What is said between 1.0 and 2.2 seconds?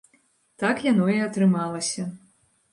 і атрымалася.